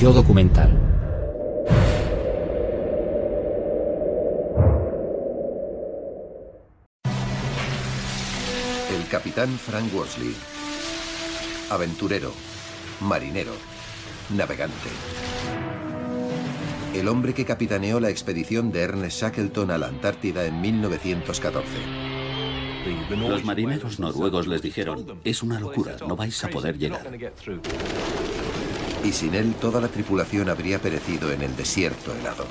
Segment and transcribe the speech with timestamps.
[0.00, 0.70] Yo documental.
[8.96, 10.34] El capitán Frank Worsley.
[11.68, 12.32] Aventurero,
[13.02, 13.52] marinero,
[14.34, 14.88] navegante.
[16.94, 21.68] El hombre que capitaneó la expedición de Ernest Shackleton a la Antártida en 1914.
[23.10, 27.02] Los marineros noruegos les dijeron, es una locura, no vais a poder llegar.
[29.04, 32.46] Y sin él toda la tripulación habría perecido en el desierto helado.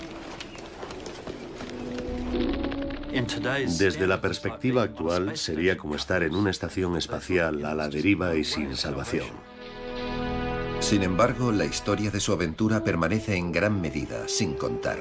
[3.77, 8.43] Desde la perspectiva actual, sería como estar en una estación espacial a la deriva y
[8.43, 9.27] sin salvación.
[10.79, 14.99] Sin embargo, la historia de su aventura permanece en gran medida sin contar.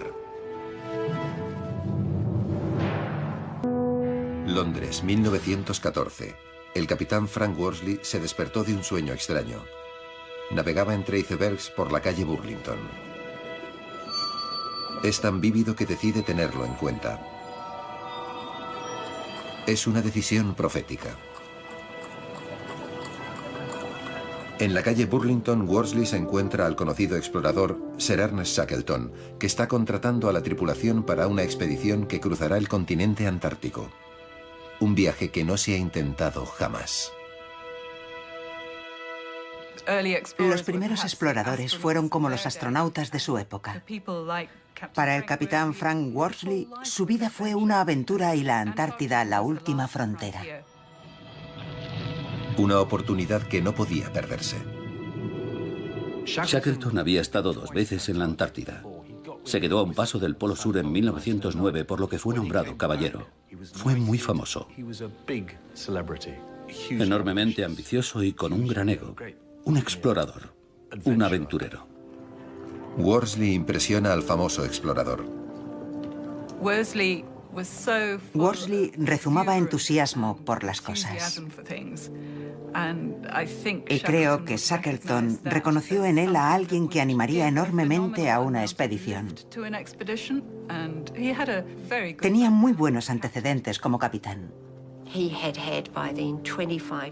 [4.46, 6.34] Londres, 1914.
[6.74, 9.62] El capitán Frank Worsley se despertó de un sueño extraño.
[10.50, 12.78] Navegaba entre icebergs por la calle Burlington.
[15.02, 17.20] Es tan vívido que decide tenerlo en cuenta.
[19.66, 21.16] Es una decisión profética.
[24.58, 29.68] En la calle Burlington, Worsley se encuentra al conocido explorador Sir Ernest Shackleton, que está
[29.68, 33.90] contratando a la tripulación para una expedición que cruzará el continente antártico.
[34.80, 37.12] Un viaje que no se ha intentado jamás.
[40.38, 43.82] Los primeros exploradores fueron como los astronautas de su época.
[44.94, 49.88] Para el capitán Frank Worsley, su vida fue una aventura y la Antártida la última
[49.88, 50.42] frontera.
[52.56, 54.56] Una oportunidad que no podía perderse.
[56.24, 58.82] Shackleton había estado dos veces en la Antártida.
[59.44, 62.76] Se quedó a un paso del Polo Sur en 1909, por lo que fue nombrado
[62.76, 63.28] caballero.
[63.72, 64.68] Fue muy famoso.
[66.90, 69.16] Enormemente ambicioso y con un gran ego.
[69.68, 70.54] Un explorador.
[71.04, 71.86] Un aventurero.
[72.96, 75.26] Worsley impresiona al famoso explorador.
[78.32, 81.42] Worsley rezumaba entusiasmo por las cosas.
[83.90, 89.34] Y creo que Shackleton reconoció en él a alguien que animaría enormemente a una expedición.
[92.22, 94.50] Tenía muy buenos antecedentes como capitán.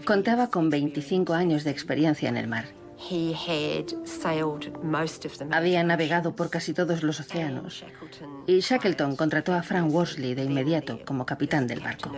[0.05, 2.65] Contaba con 25 años de experiencia en el mar.
[5.51, 7.85] Había navegado por casi todos los océanos
[8.47, 12.11] y Shackleton contrató a Frank Worsley de inmediato como capitán del barco.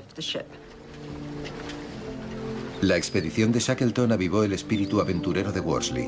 [2.81, 6.07] La expedición de Shackleton avivó el espíritu aventurero de Worsley.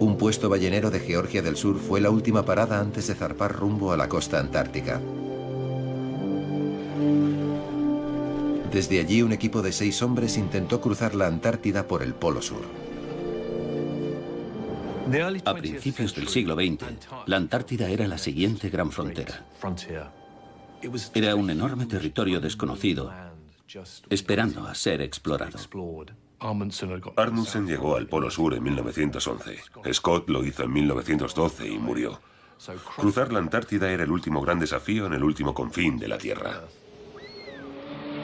[0.00, 3.92] Un puesto ballenero de Georgia del Sur fue la última parada antes de zarpar rumbo
[3.92, 5.00] a la costa antártica.
[8.72, 12.62] Desde allí un equipo de seis hombres intentó cruzar la Antártida por el Polo Sur.
[15.46, 16.84] A principios del siglo XX,
[17.24, 19.46] la Antártida era la siguiente gran frontera.
[21.14, 23.10] Era un enorme territorio desconocido,
[24.10, 25.58] esperando a ser explorado.
[27.16, 29.58] Amundsen llegó al Polo Sur en 1911.
[29.94, 32.20] Scott lo hizo en 1912 y murió.
[32.96, 36.64] Cruzar la Antártida era el último gran desafío en el último confín de la Tierra.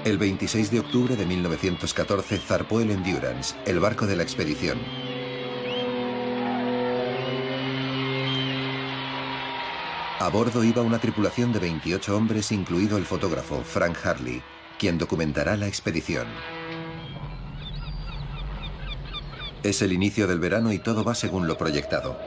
[0.05, 4.79] El 26 de octubre de 1914 zarpó el Endurance, el barco de la expedición.
[10.21, 14.43] A bordo iba una tripulación de 28 hombres, incluido el fotógrafo Frank Harley,
[14.79, 16.27] quien documentará la expedición.
[19.63, 22.19] Es el inicio del verano y todo va según lo proyectado.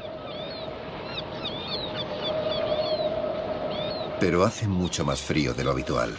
[4.19, 6.17] Pero hace mucho más frío de lo habitual.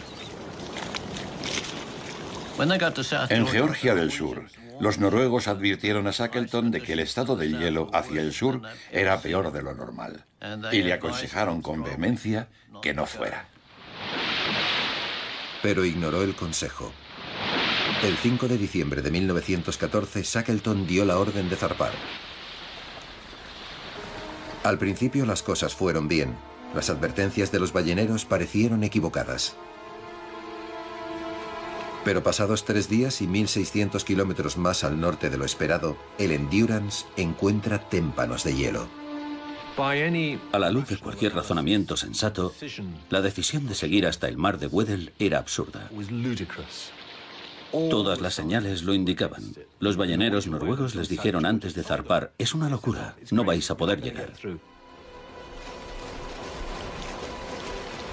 [3.29, 4.43] En Georgia del Sur,
[4.81, 8.61] los noruegos advirtieron a Shackleton de que el estado del hielo hacia el sur
[8.91, 10.25] era peor de lo normal
[10.71, 12.49] y le aconsejaron con vehemencia
[12.81, 13.45] que no fuera.
[15.61, 16.91] Pero ignoró el consejo.
[18.03, 21.91] El 5 de diciembre de 1914, Shackleton dio la orden de zarpar.
[24.63, 26.35] Al principio las cosas fueron bien.
[26.75, 29.55] Las advertencias de los balleneros parecieron equivocadas.
[32.09, 37.05] Pero pasados tres días y 1.600 kilómetros más al norte de lo esperado, el Endurance
[37.17, 38.87] encuentra témpanos de hielo.
[39.77, 42.51] A la luz de cualquier razonamiento sensato,
[43.11, 45.87] la decisión de seguir hasta el mar de Weddell era absurda.
[47.71, 49.43] Todas las señales lo indicaban.
[49.79, 54.01] Los balleneros noruegos les dijeron antes de zarpar, es una locura, no vais a poder
[54.01, 54.33] llegar.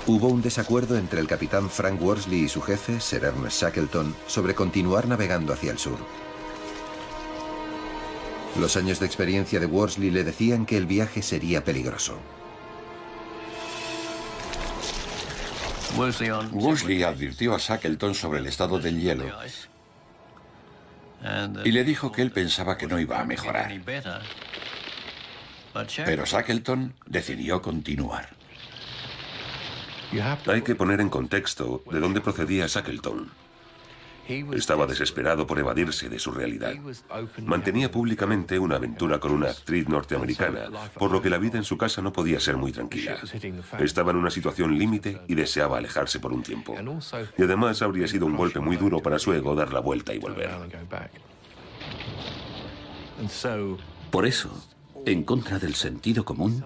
[0.08, 4.54] Hubo un desacuerdo entre el capitán Frank Worsley y su jefe, Sir Ernest Shackleton, sobre
[4.54, 5.98] continuar navegando hacia el sur.
[8.60, 12.20] Los años de experiencia de Worsley le decían que el viaje sería peligroso.
[16.52, 19.24] Worsley advirtió a Shackleton sobre el estado del hielo
[21.64, 23.72] y le dijo que él pensaba que no iba a mejorar.
[26.04, 28.35] Pero Shackleton decidió continuar.
[30.46, 33.30] Hay que poner en contexto de dónde procedía Shackleton.
[34.54, 36.74] Estaba desesperado por evadirse de su realidad.
[37.44, 40.68] Mantenía públicamente una aventura con una actriz norteamericana,
[40.98, 43.16] por lo que la vida en su casa no podía ser muy tranquila.
[43.78, 46.74] Estaba en una situación límite y deseaba alejarse por un tiempo.
[47.38, 50.18] Y además habría sido un golpe muy duro para su ego dar la vuelta y
[50.18, 50.50] volver.
[54.10, 54.50] Por eso,
[55.04, 56.64] en contra del sentido común,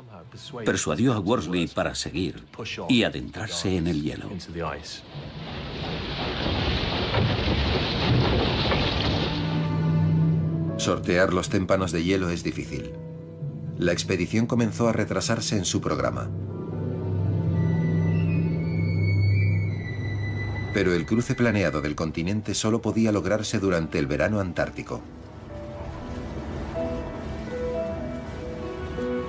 [0.65, 2.45] persuadió a Worsley para seguir
[2.89, 4.31] y adentrarse en el hielo.
[10.77, 12.93] Sortear los témpanos de hielo es difícil.
[13.79, 16.31] La expedición comenzó a retrasarse en su programa.
[20.73, 25.03] Pero el cruce planeado del continente solo podía lograrse durante el verano antártico.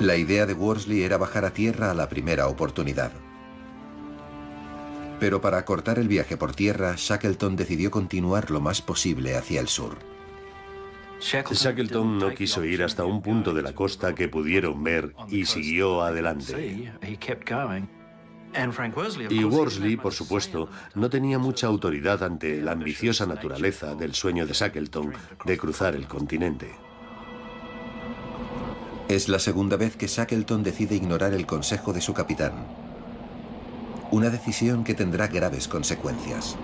[0.02, 3.12] La idea de Worsley era bajar a tierra a la primera oportunidad.
[5.20, 9.68] Pero para acortar el viaje por tierra, Shackleton decidió continuar lo más posible hacia el
[9.68, 10.00] sur.
[11.20, 16.02] Shackleton no quiso ir hasta un punto de la costa que pudieron ver y siguió
[16.02, 16.92] adelante.
[19.30, 24.54] Y Worsley, por supuesto, no tenía mucha autoridad ante la ambiciosa naturaleza del sueño de
[24.54, 25.14] Shackleton
[25.46, 26.72] de cruzar el continente.
[29.12, 32.54] Es la segunda vez que Shackleton decide ignorar el consejo de su capitán.
[34.10, 36.56] Una decisión que tendrá graves consecuencias.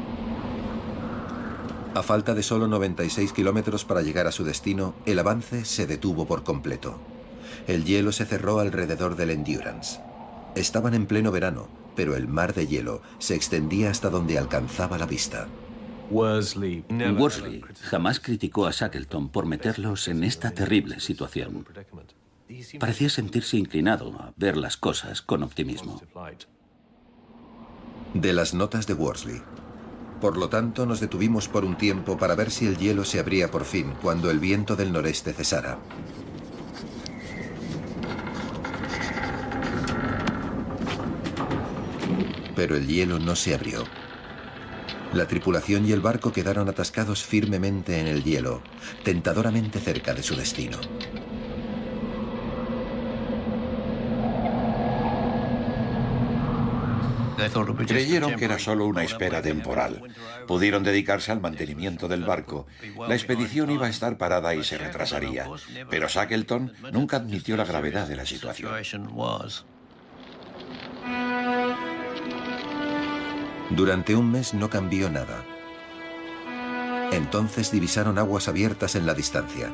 [1.93, 6.25] A falta de solo 96 kilómetros para llegar a su destino, el avance se detuvo
[6.25, 6.97] por completo.
[7.67, 9.99] El hielo se cerró alrededor del Endurance.
[10.55, 11.67] Estaban en pleno verano,
[11.97, 15.49] pero el mar de hielo se extendía hasta donde alcanzaba la vista.
[16.09, 16.85] Worsley
[17.81, 21.65] jamás criticó a Shackleton por meterlos en esta terrible situación.
[22.79, 26.01] Parecía sentirse inclinado a ver las cosas con optimismo.
[28.13, 29.41] De las notas de Worsley.
[30.21, 33.51] Por lo tanto, nos detuvimos por un tiempo para ver si el hielo se abría
[33.51, 35.77] por fin cuando el viento del noreste cesara.
[42.55, 43.83] Pero el hielo no se abrió.
[45.13, 48.61] La tripulación y el barco quedaron atascados firmemente en el hielo,
[49.03, 50.79] tentadoramente cerca de su destino.
[57.87, 60.03] Creyeron que era solo una espera temporal.
[60.47, 62.67] Pudieron dedicarse al mantenimiento del barco.
[63.07, 65.47] La expedición iba a estar parada y se retrasaría.
[65.89, 68.71] Pero Shackleton nunca admitió la gravedad de la situación.
[73.69, 75.43] Durante un mes no cambió nada.
[77.11, 79.71] Entonces divisaron aguas abiertas en la distancia.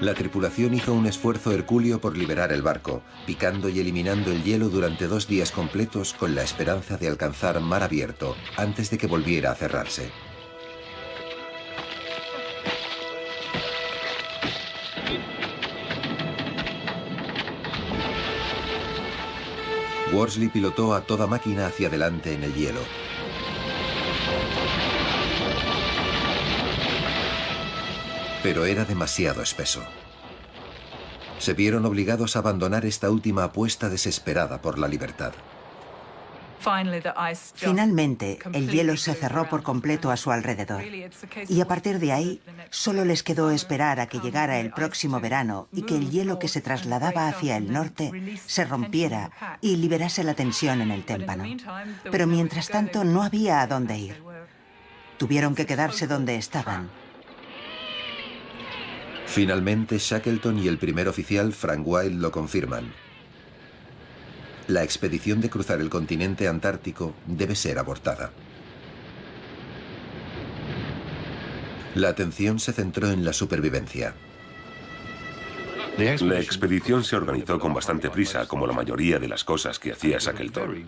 [0.00, 4.68] La tripulación hizo un esfuerzo hercúleo por liberar el barco, picando y eliminando el hielo
[4.68, 9.52] durante dos días completos con la esperanza de alcanzar mar abierto antes de que volviera
[9.52, 10.10] a cerrarse.
[20.12, 22.80] Worsley pilotó a toda máquina hacia adelante en el hielo.
[28.44, 29.82] Pero era demasiado espeso.
[31.38, 35.32] Se vieron obligados a abandonar esta última apuesta desesperada por la libertad.
[37.54, 40.82] Finalmente, el hielo se cerró por completo a su alrededor.
[41.48, 45.68] Y a partir de ahí, solo les quedó esperar a que llegara el próximo verano
[45.72, 50.34] y que el hielo que se trasladaba hacia el norte se rompiera y liberase la
[50.34, 51.44] tensión en el témpano.
[52.10, 54.22] Pero mientras tanto, no había a dónde ir.
[55.16, 56.90] Tuvieron que quedarse donde estaban.
[59.34, 62.92] Finalmente, Shackleton y el primer oficial, Frank Wilde, lo confirman
[64.66, 68.30] la expedición de cruzar el continente antártico debe ser abortada.
[71.94, 74.14] La atención se centró en la supervivencia.
[75.96, 80.18] La expedición se organizó con bastante prisa, como la mayoría de las cosas que hacía
[80.18, 80.86] Shackleton.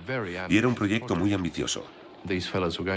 [0.48, 1.86] Y era un proyecto muy ambicioso.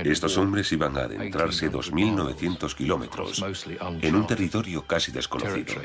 [0.06, 3.44] Estos hombres iban a adentrarse 2.900 kilómetros
[4.02, 5.76] en un territorio casi desconocido.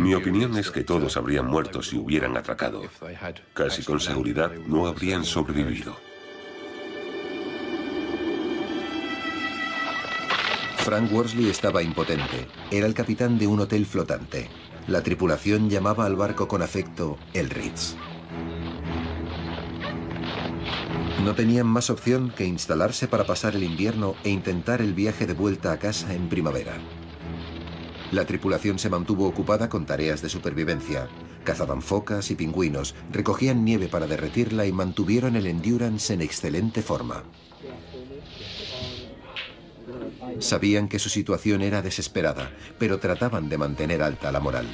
[0.00, 2.82] Mi opinión es que todos habrían muerto si hubieran atracado.
[3.52, 5.96] Casi con seguridad no habrían sobrevivido.
[10.78, 12.46] Frank Worsley estaba impotente.
[12.70, 14.48] Era el capitán de un hotel flotante.
[14.86, 17.94] La tripulación llamaba al barco con afecto el Ritz.
[21.24, 25.34] No tenían más opción que instalarse para pasar el invierno e intentar el viaje de
[25.34, 26.78] vuelta a casa en primavera.
[28.12, 31.08] La tripulación se mantuvo ocupada con tareas de supervivencia.
[31.44, 37.24] Cazaban focas y pingüinos, recogían nieve para derretirla y mantuvieron el Endurance en excelente forma.
[40.38, 44.66] Sabían que su situación era desesperada, pero trataban de mantener alta la moral.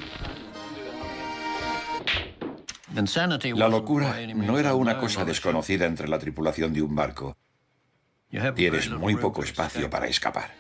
[3.56, 7.36] La locura no era una cosa desconocida entre la tripulación de un barco.
[8.54, 10.54] Tienes muy poco espacio para escapar.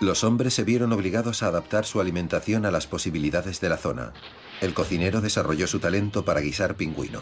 [0.00, 4.12] Los hombres se vieron obligados a adaptar su alimentación a las posibilidades de la zona.
[4.60, 7.20] El cocinero desarrolló su talento para guisar pingüino.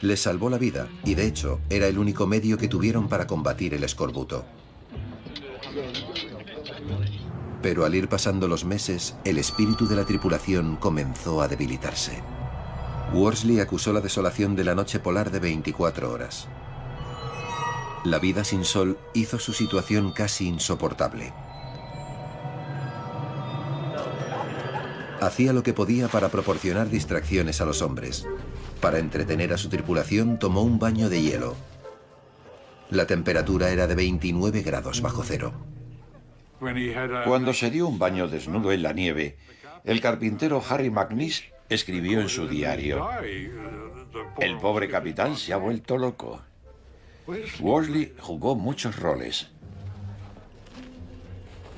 [0.00, 3.74] Les salvó la vida y de hecho era el único medio que tuvieron para combatir
[3.74, 4.44] el escorbuto.
[7.62, 12.22] Pero al ir pasando los meses, el espíritu de la tripulación comenzó a debilitarse.
[13.12, 16.46] Worsley acusó la desolación de la noche polar de 24 horas.
[18.04, 21.32] La vida sin sol hizo su situación casi insoportable.
[25.20, 28.24] Hacía lo que podía para proporcionar distracciones a los hombres.
[28.80, 31.56] Para entretener a su tripulación tomó un baño de hielo.
[32.90, 35.52] La temperatura era de 29 grados bajo cero.
[37.24, 39.36] Cuando se dio un baño desnudo en la nieve,
[39.84, 43.08] el carpintero Harry McNeice escribió en su diario,
[44.40, 46.42] el pobre capitán se ha vuelto loco.
[47.60, 49.50] Worsley jugó muchos roles.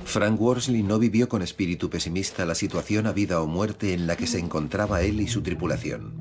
[0.05, 4.15] Frank Worsley no vivió con espíritu pesimista la situación a vida o muerte en la
[4.15, 6.13] que se encontraba él y su tripulación.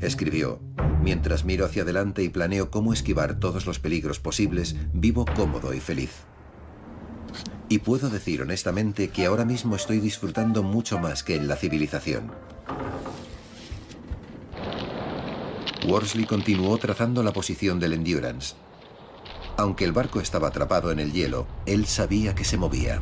[0.00, 0.60] Escribió,
[1.02, 5.80] mientras miro hacia adelante y planeo cómo esquivar todos los peligros posibles, vivo cómodo y
[5.80, 6.24] feliz.
[7.72, 12.30] Y puedo decir honestamente que ahora mismo estoy disfrutando mucho más que en la civilización.
[15.88, 18.56] Worsley continuó trazando la posición del Endurance.
[19.56, 23.00] Aunque el barco estaba atrapado en el hielo, él sabía que se movía.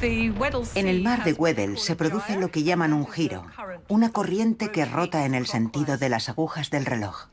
[0.00, 3.44] En el mar de Weddell se produce lo que llaman un giro,
[3.88, 7.26] una corriente que rota en el sentido de las agujas del reloj.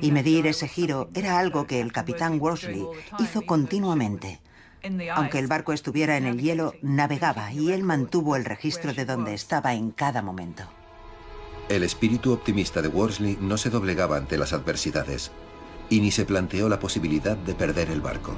[0.00, 2.86] Y medir ese giro era algo que el capitán Worsley
[3.18, 4.40] hizo continuamente.
[5.12, 9.34] Aunque el barco estuviera en el hielo, navegaba y él mantuvo el registro de dónde
[9.34, 10.64] estaba en cada momento.
[11.68, 15.32] El espíritu optimista de Worsley no se doblegaba ante las adversidades
[15.90, 18.34] y ni se planteó la posibilidad de perder el barco.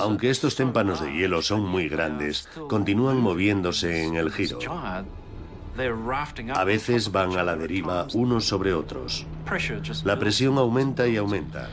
[0.00, 4.58] Aunque estos témpanos de hielo son muy grandes, continúan moviéndose en el giro.
[6.54, 9.26] A veces van a la deriva unos sobre otros.
[10.04, 11.70] La presión aumenta y aumenta.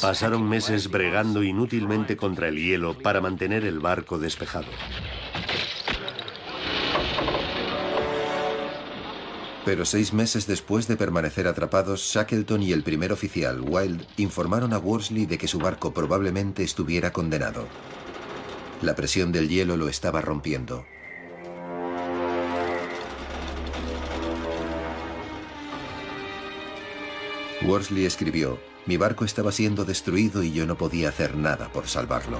[0.00, 4.66] Pasaron meses bregando inútilmente contra el hielo para mantener el barco despejado.
[9.64, 14.78] Pero seis meses después de permanecer atrapados, Shackleton y el primer oficial, Wild, informaron a
[14.78, 17.66] Worsley de que su barco probablemente estuviera condenado.
[18.80, 20.86] La presión del hielo lo estaba rompiendo.
[27.62, 32.38] Worsley escribió, mi barco estaba siendo destruido y yo no podía hacer nada por salvarlo.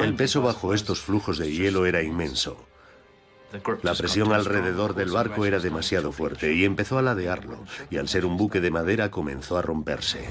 [0.00, 2.64] El peso bajo estos flujos de hielo era inmenso.
[3.82, 7.58] La presión alrededor del barco era demasiado fuerte y empezó a ladearlo,
[7.90, 10.30] y al ser un buque de madera comenzó a romperse.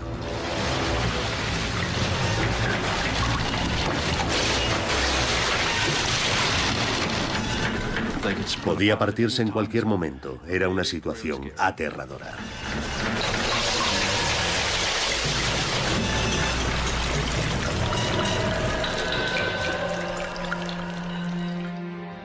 [8.63, 10.39] Podía partirse en cualquier momento.
[10.47, 12.35] Era una situación aterradora.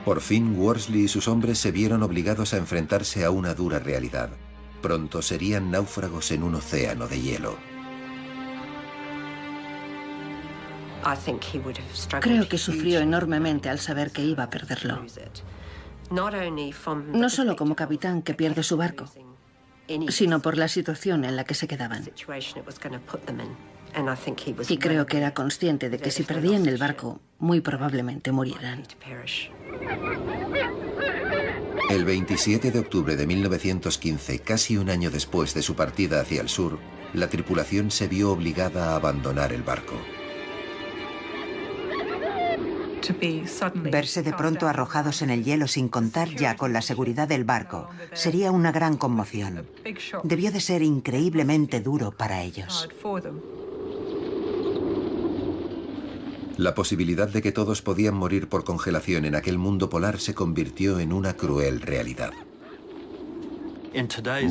[0.07, 4.29] Por fin, Worsley y sus hombres se vieron obligados a enfrentarse a una dura realidad.
[4.81, 7.57] Pronto serían náufragos en un océano de hielo.
[12.21, 15.05] Creo que sufrió enormemente al saber que iba a perderlo.
[16.09, 19.11] No solo como capitán que pierde su barco,
[20.07, 22.09] sino por la situación en la que se quedaban.
[24.69, 28.83] Y creo que era consciente de que si perdían el barco, muy probablemente murieran.
[31.89, 36.49] El 27 de octubre de 1915, casi un año después de su partida hacia el
[36.49, 36.79] sur,
[37.13, 39.95] la tripulación se vio obligada a abandonar el barco.
[43.75, 47.89] Verse de pronto arrojados en el hielo sin contar ya con la seguridad del barco
[48.13, 49.67] sería una gran conmoción.
[50.23, 52.89] Debió de ser increíblemente duro para ellos.
[56.57, 60.99] La posibilidad de que todos podían morir por congelación en aquel mundo polar se convirtió
[60.99, 62.31] en una cruel realidad.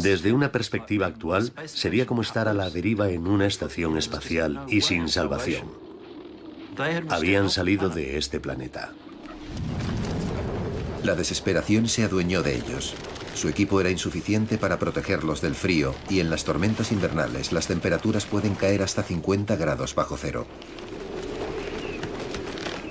[0.02, 4.82] Desde una perspectiva actual, sería como estar a la deriva en una estación espacial y
[4.82, 5.66] sin salvación.
[7.08, 8.92] Habían salido de este planeta.
[11.02, 12.94] La desesperación se adueñó de ellos.
[13.34, 18.26] Su equipo era insuficiente para protegerlos del frío y en las tormentas invernales las temperaturas
[18.26, 20.46] pueden caer hasta 50 grados bajo cero.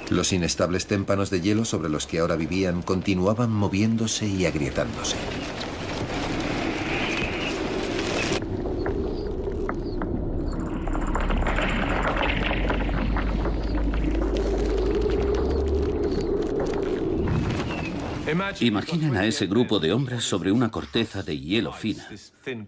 [0.09, 5.17] Los inestables témpanos de hielo sobre los que ahora vivían continuaban moviéndose y agrietándose.
[18.59, 22.07] Imaginen a ese grupo de hombres sobre una corteza de hielo fina,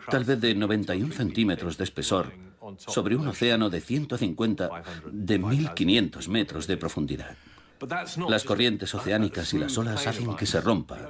[0.09, 2.31] tal vez de 91 centímetros de espesor,
[2.77, 4.69] sobre un océano de 150,
[5.11, 7.35] de 1500 metros de profundidad.
[8.27, 11.09] Las corrientes oceánicas y las olas hacen que se rompa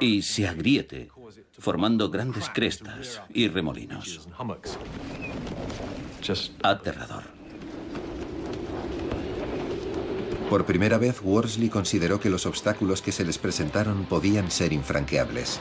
[0.00, 1.10] y se agriete,
[1.58, 4.26] formando grandes crestas y remolinos.
[6.62, 7.24] Aterrador.
[10.48, 15.60] Por primera vez, Worsley consideró que los obstáculos que se les presentaron podían ser infranqueables.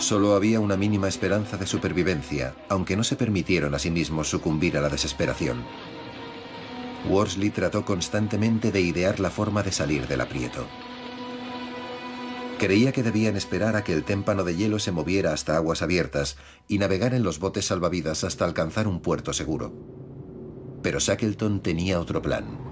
[0.00, 4.78] Solo había una mínima esperanza de supervivencia, aunque no se permitieron a sí mismos sucumbir
[4.78, 5.62] a la desesperación.
[7.08, 10.66] Worsley trató constantemente de idear la forma de salir del aprieto.
[12.58, 16.38] Creía que debían esperar a que el témpano de hielo se moviera hasta aguas abiertas
[16.66, 19.72] y navegar en los botes salvavidas hasta alcanzar un puerto seguro.
[20.82, 22.69] Pero Shackleton tenía otro plan.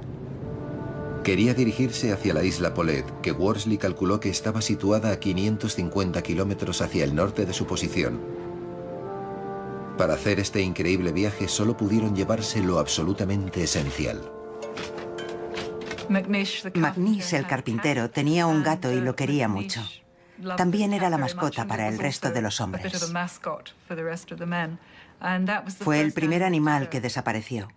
[1.22, 6.80] Quería dirigirse hacia la isla Polet, que Worsley calculó que estaba situada a 550 kilómetros
[6.80, 8.20] hacia el norte de su posición.
[9.98, 14.20] Para hacer este increíble viaje solo pudieron llevarse lo absolutamente esencial.
[16.08, 19.82] McNish, el carpintero, tenía un gato y lo quería mucho.
[20.56, 23.12] También era la mascota para el resto de los hombres.
[25.80, 27.68] Fue el primer animal que desapareció,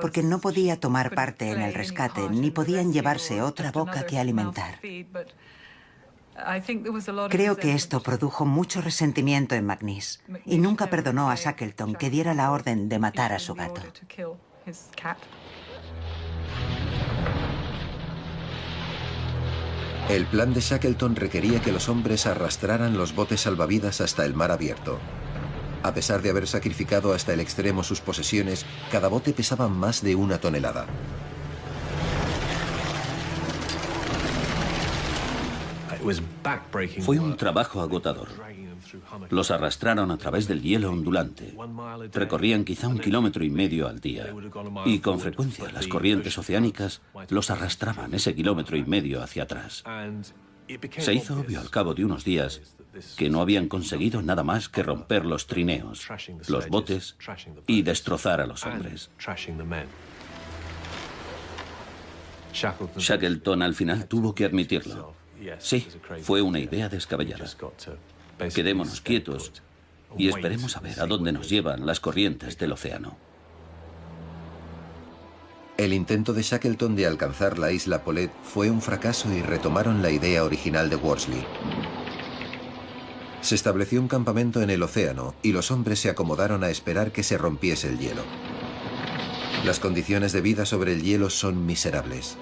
[0.00, 4.78] porque no podía tomar parte en el rescate, ni podían llevarse otra boca que alimentar.
[7.30, 12.34] Creo que esto produjo mucho resentimiento en McNeese y nunca perdonó a Shackleton que diera
[12.34, 13.82] la orden de matar a su gato.
[20.08, 24.50] El plan de Shackleton requería que los hombres arrastraran los botes salvavidas hasta el mar
[24.50, 24.98] abierto.
[25.82, 30.14] A pesar de haber sacrificado hasta el extremo sus posesiones, cada bote pesaba más de
[30.14, 30.86] una tonelada.
[37.00, 38.28] Fue un trabajo agotador.
[39.30, 41.54] Los arrastraron a través del hielo ondulante.
[42.12, 44.34] Recorrían quizá un kilómetro y medio al día.
[44.84, 49.84] Y con frecuencia las corrientes oceánicas los arrastraban ese kilómetro y medio hacia atrás.
[50.98, 52.60] Se hizo obvio al cabo de unos días
[53.16, 56.06] que no habían conseguido nada más que romper los trineos,
[56.48, 57.16] los botes
[57.66, 59.10] y destrozar a los hombres.
[62.52, 65.14] Shackleton al final tuvo que admitirlo.
[65.58, 65.86] Sí,
[66.22, 67.46] fue una idea descabellada.
[68.54, 69.52] Quedémonos quietos
[70.16, 73.16] y esperemos a ver a dónde nos llevan las corrientes del océano.
[75.78, 80.10] El intento de Shackleton de alcanzar la isla Polet fue un fracaso y retomaron la
[80.10, 81.46] idea original de Worsley.
[83.40, 87.22] Se estableció un campamento en el océano y los hombres se acomodaron a esperar que
[87.22, 88.22] se rompiese el hielo.
[89.64, 92.36] Las condiciones de vida sobre el hielo son miserables.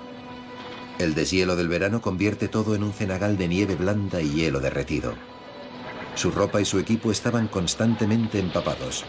[0.98, 5.14] El deshielo del verano convierte todo en un cenagal de nieve blanda y hielo derretido.
[6.16, 9.04] Su ropa y su equipo estaban constantemente empapados.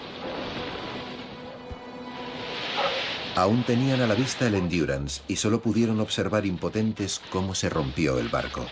[3.36, 8.20] Aún tenían a la vista el Endurance y solo pudieron observar impotentes cómo se rompió
[8.20, 8.66] el barco.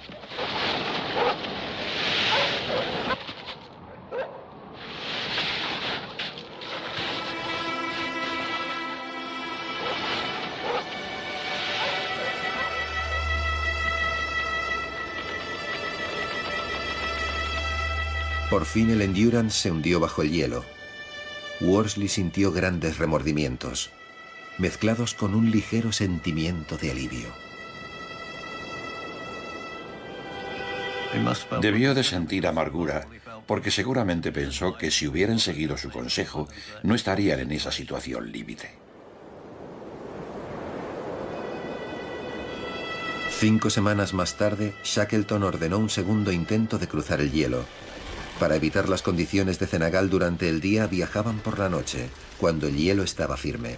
[18.49, 20.65] Por fin el Endurance se hundió bajo el hielo.
[21.61, 23.91] Worsley sintió grandes remordimientos,
[24.59, 27.29] mezclados con un ligero sentimiento de alivio.
[31.61, 33.07] Debió de sentir amargura,
[33.47, 36.47] porque seguramente pensó que si hubieran seguido su consejo,
[36.83, 38.69] no estarían en esa situación límite.
[43.39, 47.65] Cinco semanas más tarde, Shackleton ordenó un segundo intento de cruzar el hielo,
[48.39, 52.77] para evitar las condiciones de cenagal durante el día viajaban por la noche, cuando el
[52.77, 53.75] hielo estaba firme.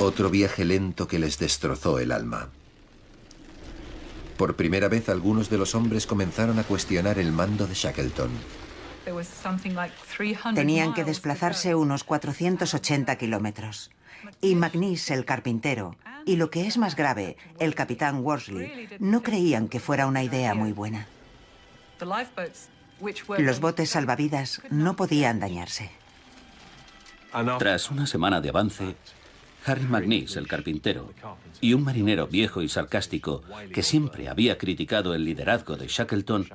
[0.00, 2.50] Otro viaje lento que les destrozó el alma.
[4.36, 8.30] Por primera vez algunos de los hombres comenzaron a cuestionar el mando de Shackleton.
[10.54, 13.90] Tenían que desplazarse unos 480 kilómetros.
[14.40, 19.68] Y McNeese, el carpintero, y lo que es más grave, el capitán Worsley, no creían
[19.68, 21.08] que fuera una idea muy buena.
[23.38, 25.90] Los botes salvavidas no podían dañarse.
[27.58, 28.96] Tras una semana de avance,
[29.68, 31.12] Harry McNeese, el carpintero,
[31.60, 36.48] y un marinero viejo y sarcástico que siempre había criticado el liderazgo de Shackleton,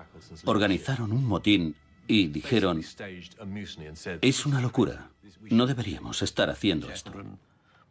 [0.45, 1.75] organizaron un motín
[2.07, 2.83] y dijeron,
[4.21, 5.09] es una locura,
[5.49, 7.11] no deberíamos estar haciendo esto.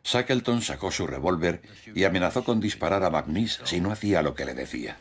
[0.04, 1.62] Shackleton sacó su revólver
[1.94, 4.96] y amenazó con disparar a McNeese si no hacía lo que le decía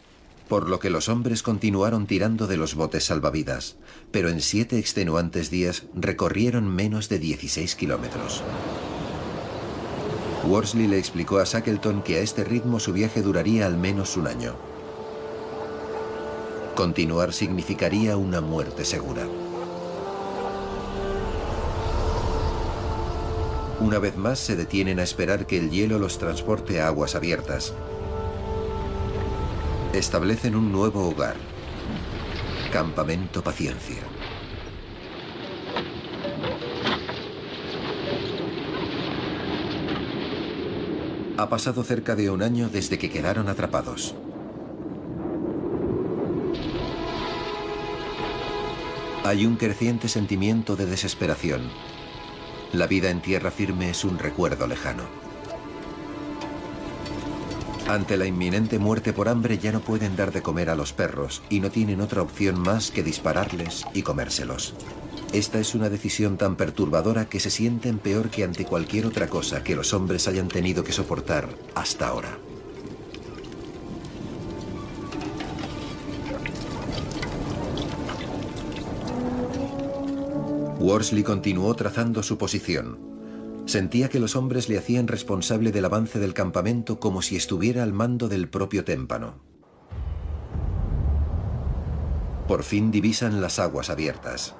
[0.52, 3.78] por lo que los hombres continuaron tirando de los botes salvavidas,
[4.12, 8.44] pero en siete extenuantes días recorrieron menos de 16 kilómetros.
[10.44, 14.28] Worsley le explicó a Shackleton que a este ritmo su viaje duraría al menos un
[14.28, 14.56] año.
[16.76, 19.28] Continuar significaría una muerte segura.
[23.80, 27.74] Una vez más se detienen a esperar que el hielo los transporte a aguas abiertas,
[29.94, 31.36] Establecen un nuevo hogar.
[32.72, 34.11] Campamento Paciencia.
[41.42, 44.14] Ha pasado cerca de un año desde que quedaron atrapados.
[49.24, 51.64] Hay un creciente sentimiento de desesperación.
[52.74, 55.02] La vida en tierra firme es un recuerdo lejano.
[57.88, 61.42] Ante la inminente muerte por hambre ya no pueden dar de comer a los perros
[61.50, 64.76] y no tienen otra opción más que dispararles y comérselos.
[65.34, 69.64] Esta es una decisión tan perturbadora que se sienten peor que ante cualquier otra cosa
[69.64, 72.38] que los hombres hayan tenido que soportar hasta ahora.
[80.80, 83.00] Worsley continuó trazando su posición.
[83.68, 87.94] Sentía que los hombres le hacían responsable del avance del campamento como si estuviera al
[87.94, 89.36] mando del propio témpano.
[92.50, 94.56] Por fin divisan las aguas abiertas.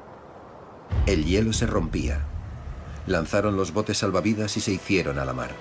[1.06, 2.26] El hielo se rompía.
[3.08, 5.52] Lanzaron los botes salvavidas y se hicieron a la mar.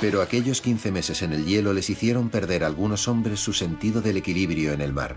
[0.00, 4.00] Pero aquellos 15 meses en el hielo les hicieron perder a algunos hombres su sentido
[4.00, 5.16] del equilibrio en el mar.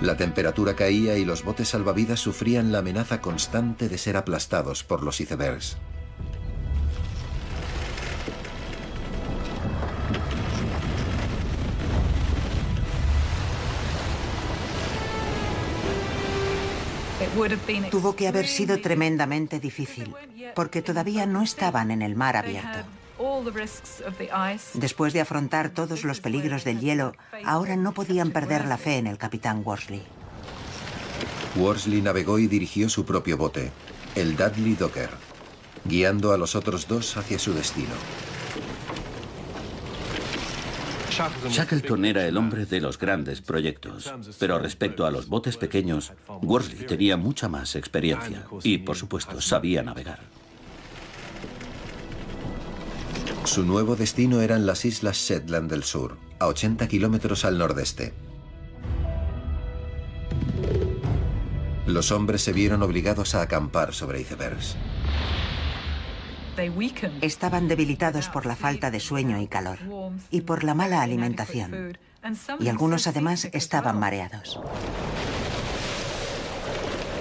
[0.00, 5.02] La temperatura caía y los botes salvavidas sufrían la amenaza constante de ser aplastados por
[5.02, 5.76] los icebergs.
[17.90, 20.14] Tuvo que haber sido tremendamente difícil,
[20.54, 22.78] porque todavía no estaban en el mar abierto.
[24.74, 27.14] Después de afrontar todos los peligros del hielo,
[27.44, 30.02] ahora no podían perder la fe en el capitán Worsley.
[31.56, 33.70] Worsley navegó y dirigió su propio bote,
[34.14, 35.10] el Dudley Docker,
[35.84, 37.94] guiando a los otros dos hacia su destino.
[41.12, 46.86] Shackleton era el hombre de los grandes proyectos, pero respecto a los botes pequeños, Worsley
[46.86, 50.20] tenía mucha más experiencia y, por supuesto, sabía navegar.
[53.44, 58.14] Su nuevo destino eran las islas Shetland del Sur, a 80 kilómetros al nordeste.
[61.86, 64.76] Los hombres se vieron obligados a acampar sobre icebergs.
[67.20, 69.78] Estaban debilitados por la falta de sueño y calor
[70.30, 71.96] y por la mala alimentación.
[72.60, 74.60] Y algunos además estaban mareados.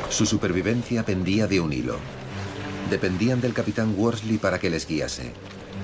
[0.10, 1.98] Su supervivencia pendía de un hilo.
[2.90, 5.32] Dependían del capitán Worsley para que les guiase.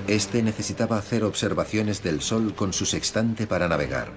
[0.06, 4.12] Este necesitaba hacer observaciones del sol con su sextante para navegar.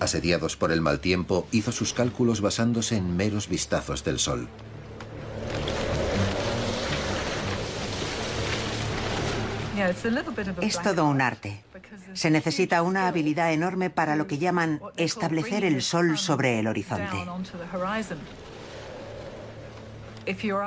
[0.00, 4.48] Asediados por el mal tiempo, hizo sus cálculos basándose en meros vistazos del sol.
[10.60, 11.62] Es todo un arte.
[12.14, 17.16] Se necesita una habilidad enorme para lo que llaman establecer el sol sobre el horizonte.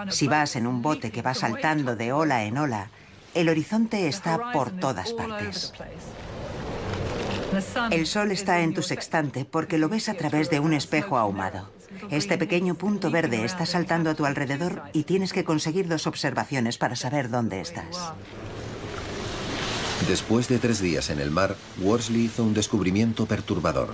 [0.10, 2.89] Si vas en un bote que va saltando de ola en ola,
[3.34, 5.74] el horizonte está por todas partes.
[7.91, 11.72] El sol está en tu sextante porque lo ves a través de un espejo ahumado.
[12.12, 16.78] Este pequeño punto verde está saltando a tu alrededor y tienes que conseguir dos observaciones
[16.78, 18.13] para saber dónde estás.
[20.08, 23.90] Después de tres días en el mar, Worsley hizo un descubrimiento perturbador.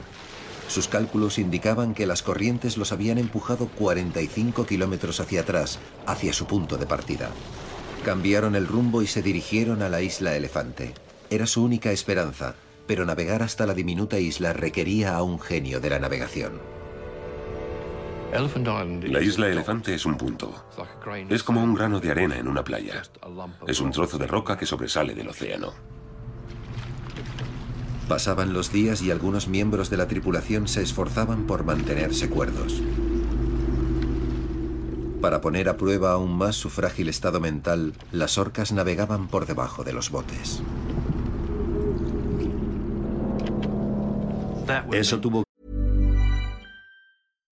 [0.68, 6.48] Sus cálculos indicaban que las corrientes los habían empujado 45 kilómetros hacia atrás, hacia su
[6.48, 7.30] punto de partida.
[8.04, 10.94] Cambiaron el rumbo y se dirigieron a la isla Elefante.
[11.30, 12.56] Era su única esperanza,
[12.88, 16.62] pero navegar hasta la diminuta isla requería a un genio de la navegación.
[18.32, 20.66] La isla Elefante es un punto.
[21.30, 23.02] Es como un grano de arena en una playa.
[23.68, 25.95] Es un trozo de roca que sobresale del océano.
[28.08, 32.82] Pasaban los días y algunos miembros de la tripulación se esforzaban por mantenerse cuerdos.
[35.22, 39.84] Para poner a prueba aún más su frágil estado mental, las orcas navegaban por debajo
[39.84, 40.62] de los botes.
[44.92, 45.45] Eso tuvo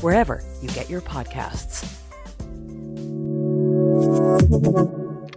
[0.00, 1.86] wherever you get your podcasts.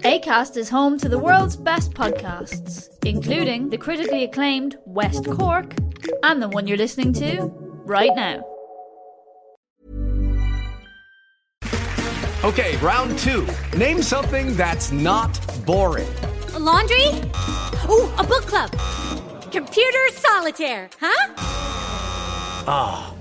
[0.04, 5.76] ACAST is home to the world's best podcasts, including the critically acclaimed West Cork
[6.24, 7.54] and the one you're listening to
[7.86, 8.43] right now.
[12.43, 13.47] Okay, round two.
[13.78, 16.10] Name something that's not boring.
[16.56, 17.06] A laundry?
[17.88, 18.71] Ooh, a book club.
[19.52, 21.34] Computer solitaire, huh?
[22.67, 23.13] Ah,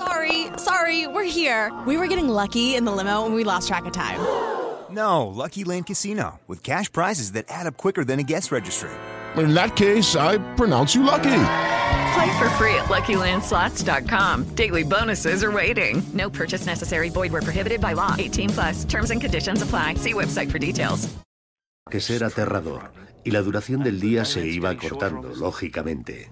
[0.00, 1.70] Sorry, sorry, we're here.
[1.86, 4.18] We were getting lucky in the limo and we lost track of time.
[4.90, 8.90] No, Lucky Land Casino, with cash prizes that add up quicker than a guest registry.
[9.36, 11.42] In that case, I pronounce you lucky.
[12.14, 14.54] Play for free at LuckyLandSlots.com.
[14.54, 16.02] Daily bonuses are waiting.
[16.14, 17.10] No purchase necessary.
[17.10, 18.16] Void where prohibited by law.
[18.18, 18.84] 18 plus.
[18.84, 19.94] Terms and conditions apply.
[19.94, 21.08] See website for details.
[21.90, 22.90] Que ser aterrador
[23.24, 26.30] y la duración del día se iba acortando, lógicamente.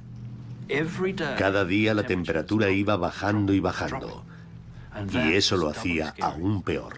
[1.38, 4.24] Cada día la temperatura iba bajando y bajando.
[5.12, 6.94] Y eso lo hacía aún peor.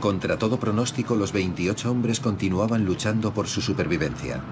[0.00, 4.42] Contra todo pronóstico, los 28 hombres continuaban luchando por su supervivencia.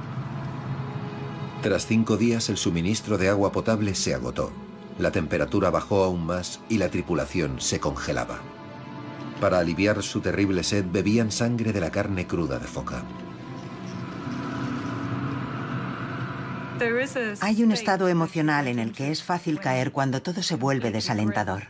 [1.62, 4.52] Tras cinco días, el suministro de agua potable se agotó.
[4.98, 8.38] La temperatura bajó aún más y la tripulación se congelaba.
[9.40, 13.02] Para aliviar su terrible sed, bebían sangre de la carne cruda de foca.
[17.40, 21.64] Hay un estado emocional en el que es fácil caer cuando todo se vuelve desalentador.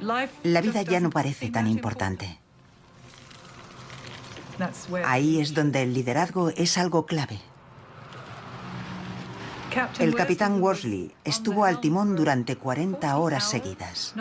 [0.00, 2.38] La vida ya no parece tan importante.
[5.04, 7.40] Ahí es donde el liderazgo es algo clave.
[9.98, 14.14] El capitán Worsley estuvo al timón durante 40 horas seguidas.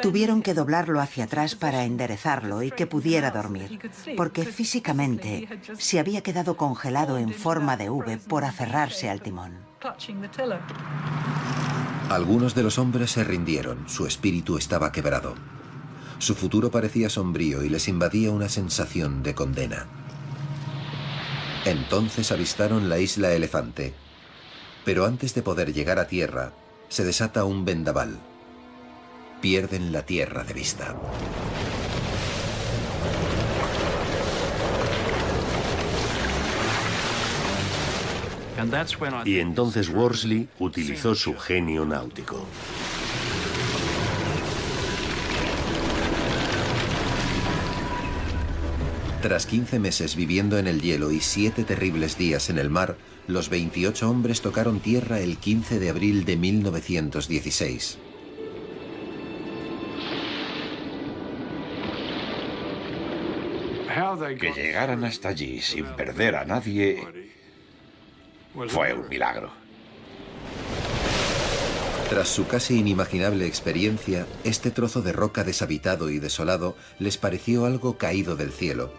[0.00, 3.78] Tuvieron que doblarlo hacia atrás para enderezarlo y que pudiera dormir,
[4.16, 9.52] porque físicamente se había quedado congelado en forma de V por aferrarse al timón.
[12.08, 15.34] Algunos de los hombres se rindieron, su espíritu estaba quebrado.
[16.18, 19.86] Su futuro parecía sombrío y les invadía una sensación de condena.
[21.64, 23.94] Entonces avistaron la isla Elefante.
[24.84, 26.52] Pero antes de poder llegar a tierra,
[26.88, 28.18] se desata un vendaval.
[29.44, 30.96] Pierden la tierra de vista.
[39.26, 42.46] Y entonces Worsley utilizó su genio náutico.
[49.20, 53.50] Tras 15 meses viviendo en el hielo y 7 terribles días en el mar, los
[53.50, 57.98] 28 hombres tocaron tierra el 15 de abril de 1916.
[64.38, 67.06] Que llegaran hasta allí sin perder a nadie
[68.68, 69.52] fue un milagro.
[72.10, 77.96] Tras su casi inimaginable experiencia, este trozo de roca deshabitado y desolado les pareció algo
[77.96, 78.92] caído del cielo.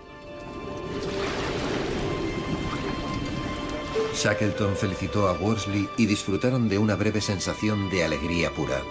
[4.16, 8.82] Shackleton felicitó a Worsley y disfrutaron de una breve sensación de alegría pura.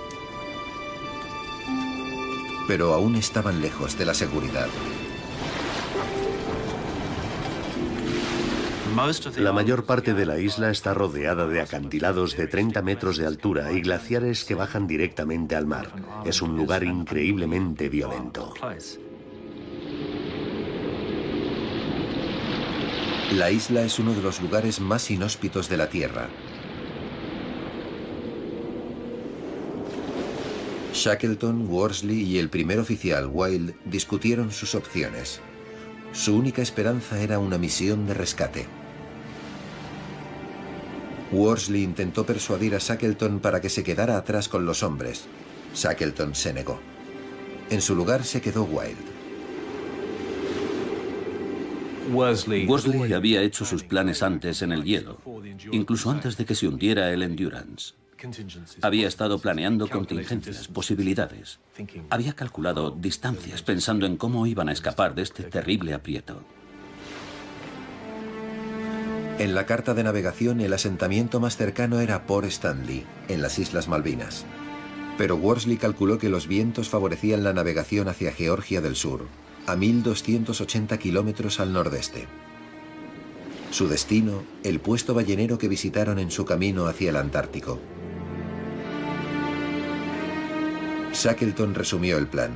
[2.69, 4.69] Pero aún estaban lejos de la seguridad.
[9.39, 13.73] La mayor parte de la isla está rodeada de acantilados de 30 metros de altura
[13.73, 15.91] y glaciares que bajan directamente al mar.
[16.25, 18.55] Es un lugar increíblemente violento.
[23.33, 26.29] La isla es uno de los lugares más inhóspitos de la Tierra.
[30.93, 35.41] Shackleton, Worsley y el primer oficial Wilde discutieron sus opciones.
[36.13, 38.84] Su única esperanza era una misión de rescate.
[41.35, 45.27] Worsley intentó persuadir a Shackleton para que se quedara atrás con los hombres.
[45.75, 46.81] Shackleton se negó.
[47.71, 49.15] En su lugar se quedó Wilde.
[52.13, 55.19] Worsley había hecho sus planes antes en el hielo,
[55.73, 57.95] incluso antes de que se hundiera el Endurance.
[58.83, 61.59] Había estado planeando contingencias, posibilidades.
[62.11, 66.43] Había calculado distancias pensando en cómo iban a escapar de este terrible aprieto.
[69.37, 73.89] En la carta de navegación, el asentamiento más cercano era Port Stanley, en las Islas
[73.89, 74.45] Malvinas.
[75.19, 79.27] Pero Worsley calculó que los vientos favorecían la navegación hacia Georgia del Sur,
[79.67, 82.27] a 1.280 kilómetros al nordeste.
[83.73, 87.81] Su destino, el puesto ballenero que visitaron en su camino hacia el Antártico.
[91.13, 92.53] Shackleton resumió el plan.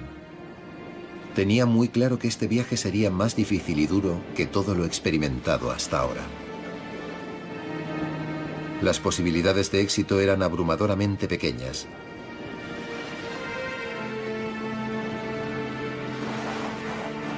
[1.34, 5.72] Tenía muy claro que este viaje sería más difícil y duro que todo lo experimentado
[5.72, 6.22] hasta ahora.
[8.80, 11.86] Las posibilidades de éxito eran abrumadoramente pequeñas.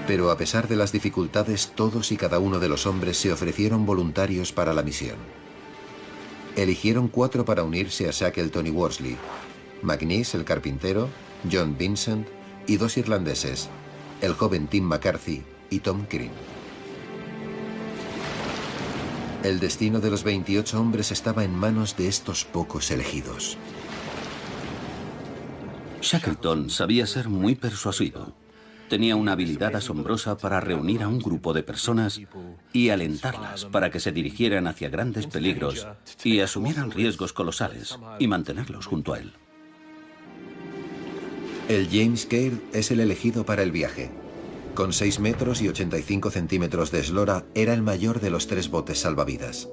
[0.07, 3.86] Pero a pesar de las dificultades, todos y cada uno de los hombres se ofrecieron
[3.86, 5.16] voluntarios para la misión.
[6.57, 9.16] Eligieron cuatro para unirse a Shackleton y Worsley.
[9.82, 11.09] McNeese, el carpintero,
[11.51, 12.26] John Vincent
[12.66, 13.70] y dos irlandeses,
[14.20, 16.59] el joven Tim McCarthy y Tom Crean.
[19.43, 23.57] El destino de los 28 hombres estaba en manos de estos pocos elegidos.
[26.03, 28.34] Shackleton sabía ser muy persuasivo.
[28.91, 32.20] Tenía una habilidad asombrosa para reunir a un grupo de personas
[32.74, 35.86] y alentarlas para que se dirigieran hacia grandes peligros
[36.22, 39.32] y asumieran riesgos colosales y mantenerlos junto a él.
[41.68, 44.11] El James Caird es el elegido para el viaje.
[44.80, 48.98] Con 6 metros y 85 centímetros de eslora, era el mayor de los tres botes
[48.98, 49.68] salvavidas.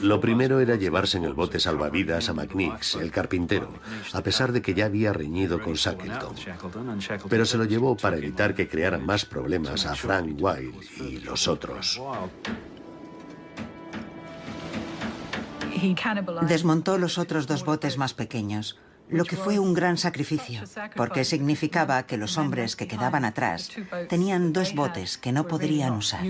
[0.00, 3.72] Lo primero era llevarse en el bote salvavidas a McNeese, el carpintero,
[4.12, 6.34] a pesar de que ya había reñido con Shackleton.
[7.28, 11.46] Pero se lo llevó para evitar que crearan más problemas a Frank Wilde y los
[11.46, 12.02] otros.
[16.48, 18.76] Desmontó los otros dos botes más pequeños,
[19.10, 20.62] lo que fue un gran sacrificio,
[20.96, 23.70] porque significaba que los hombres que quedaban atrás
[24.08, 26.24] tenían dos botes que no podrían usar.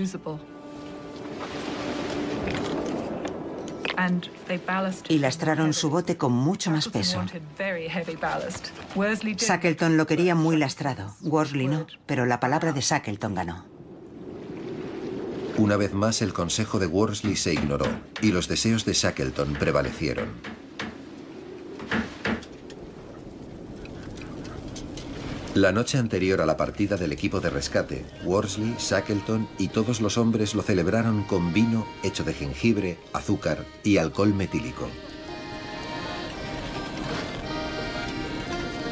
[5.09, 7.23] Y lastraron su bote con mucho más peso.
[9.37, 13.65] Shackleton lo quería muy lastrado, Worsley no, pero la palabra de Shackleton ganó.
[15.57, 17.87] Una vez más el consejo de Worsley se ignoró
[18.21, 20.29] y los deseos de Shackleton prevalecieron.
[25.59, 30.17] La noche anterior a la partida del equipo de rescate, Worsley, Shackleton y todos los
[30.17, 34.87] hombres lo celebraron con vino hecho de jengibre, azúcar y alcohol metílico.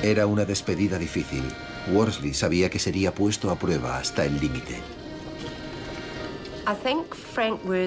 [0.03, 1.43] Era una despedida difícil.
[1.93, 4.81] Worsley sabía que sería puesto a prueba hasta el límite.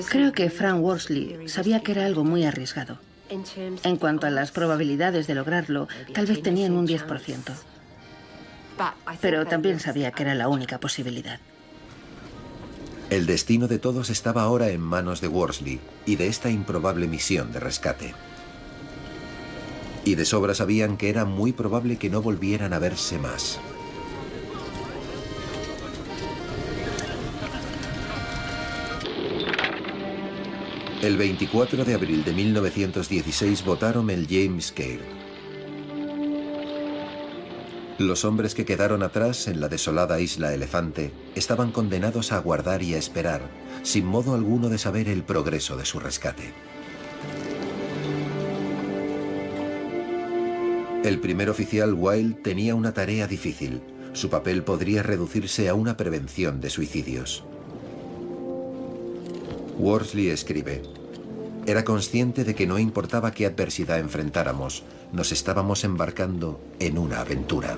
[0.08, 2.96] Creo que Frank Worsley sabía que era algo muy arriesgado.
[3.28, 7.69] En cuanto a las probabilidades de lograrlo, tal vez tenían un 10%
[9.20, 11.38] pero también sabía que era la única posibilidad.
[13.10, 17.52] El destino de todos estaba ahora en manos de Worsley y de esta improbable misión
[17.52, 18.14] de rescate.
[20.04, 23.58] Y de sobra sabían que era muy probable que no volvieran a verse más.
[31.02, 35.29] El 24 de abril de 1916 votaron el James Caird.
[38.00, 42.94] Los hombres que quedaron atrás en la desolada isla Elefante estaban condenados a aguardar y
[42.94, 43.42] a esperar,
[43.82, 46.54] sin modo alguno de saber el progreso de su rescate.
[51.04, 53.82] El primer oficial Wilde tenía una tarea difícil.
[54.14, 57.44] Su papel podría reducirse a una prevención de suicidios.
[59.78, 60.80] Worsley escribe,
[61.66, 67.76] era consciente de que no importaba qué adversidad enfrentáramos, nos estábamos embarcando en una aventura.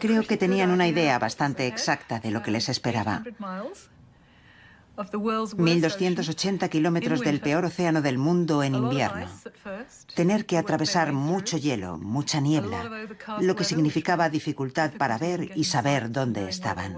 [0.00, 3.22] Creo que tenían una idea bastante exacta de lo que les esperaba.
[4.96, 9.26] 1.280 kilómetros del peor océano del mundo en invierno.
[10.14, 13.08] Tener que atravesar mucho hielo, mucha niebla,
[13.40, 16.96] lo que significaba dificultad para ver y saber dónde estaban.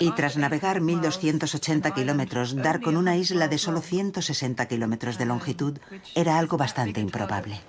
[0.00, 5.78] Y tras navegar 1.280 kilómetros, dar con una isla de solo 160 kilómetros de longitud
[6.14, 7.60] era algo bastante improbable.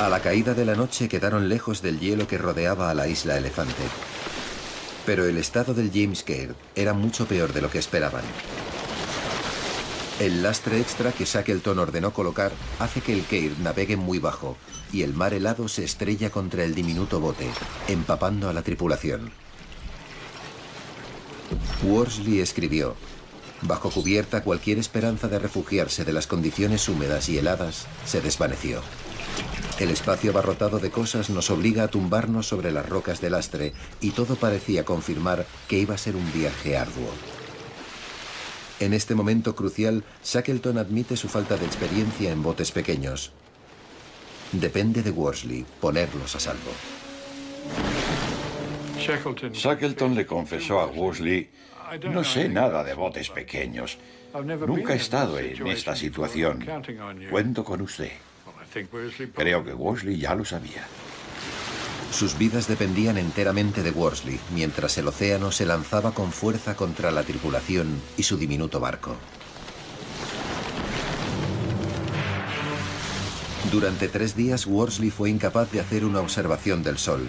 [0.00, 3.36] A la caída de la noche quedaron lejos del hielo que rodeaba a la isla
[3.36, 3.82] Elefante.
[5.04, 8.22] Pero el estado del James Caird era mucho peor de lo que esperaban.
[10.20, 14.56] El lastre extra que Shackleton ordenó colocar hace que el Caird navegue muy bajo
[14.92, 17.48] y el mar helado se estrella contra el diminuto bote,
[17.88, 19.32] empapando a la tripulación.
[21.82, 22.94] Worsley escribió,
[23.62, 28.80] Bajo cubierta cualquier esperanza de refugiarse de las condiciones húmedas y heladas se desvaneció.
[29.78, 34.10] El espacio abarrotado de cosas nos obliga a tumbarnos sobre las rocas del lastre y
[34.10, 37.12] todo parecía confirmar que iba a ser un viaje arduo.
[38.80, 43.32] En este momento crucial, Shackleton admite su falta de experiencia en botes pequeños.
[44.50, 46.72] Depende de Worsley ponerlos a salvo.
[49.52, 51.50] Shackleton le confesó a Worsley,
[52.10, 53.98] no sé nada de botes pequeños.
[54.66, 56.66] Nunca he estado en esta situación.
[57.30, 58.10] Cuento con usted.
[59.34, 60.86] Creo que Worsley ya lo sabía.
[62.10, 67.22] Sus vidas dependían enteramente de Worsley, mientras el océano se lanzaba con fuerza contra la
[67.22, 69.16] tripulación y su diminuto barco.
[73.70, 77.28] Durante tres días, Worsley fue incapaz de hacer una observación del Sol.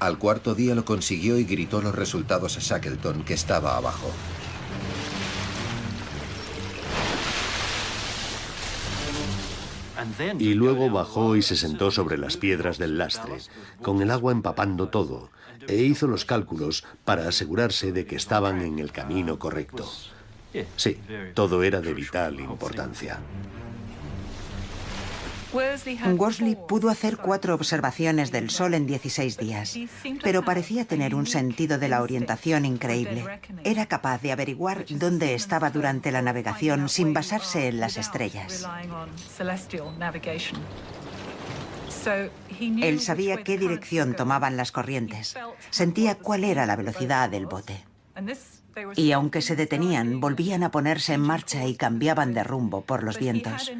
[0.00, 4.10] Al cuarto día lo consiguió y gritó los resultados a Shackleton, que estaba abajo.
[10.38, 13.38] Y luego bajó y se sentó sobre las piedras del lastre,
[13.82, 15.30] con el agua empapando todo,
[15.66, 19.90] e hizo los cálculos para asegurarse de que estaban en el camino correcto.
[20.76, 20.98] Sí,
[21.34, 23.18] todo era de vital importancia.
[25.52, 29.78] Worsley pudo hacer cuatro observaciones del Sol en 16 días,
[30.22, 33.40] pero parecía tener un sentido de la orientación increíble.
[33.64, 38.68] Era capaz de averiguar dónde estaba durante la navegación sin basarse en las estrellas.
[42.60, 45.36] Él sabía qué dirección tomaban las corrientes,
[45.70, 47.84] sentía cuál era la velocidad del bote.
[48.96, 53.18] Y aunque se detenían, volvían a ponerse en marcha y cambiaban de rumbo por los
[53.18, 53.72] vientos.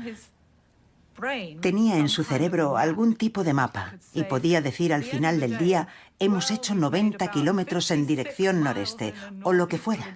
[1.61, 5.89] Tenía en su cerebro algún tipo de mapa y podía decir al final del día,
[6.19, 10.15] hemos hecho 90 kilómetros en dirección noreste o lo que fuera.